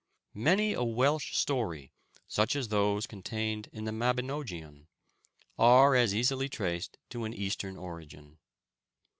Many 0.33 0.73
a 0.73 0.81
Welsh 0.83 1.35
story, 1.35 1.91
such 2.27 2.55
as 2.55 2.69
those 2.69 3.05
contained 3.05 3.69
in 3.71 3.83
the 3.83 3.91
Mabinogion, 3.91 4.87
are 5.59 5.93
as 5.93 6.15
easily 6.15 6.49
traced 6.49 6.97
to 7.11 7.23
an 7.23 7.35
Eastern 7.35 7.77
origin. 7.77 8.39